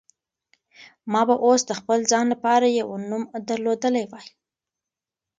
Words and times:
ما 1.11 1.21
به 1.27 1.35
اوس 1.45 1.61
د 1.65 1.71
خپل 1.79 1.99
ځان 2.11 2.25
لپاره 2.33 2.65
یو 2.79 2.89
نوم 3.09 3.23
درلودلی 3.49 4.05
وای. 4.11 4.27